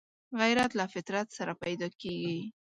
[0.39, 2.39] غیرت له فطرت سره پیدا کېږي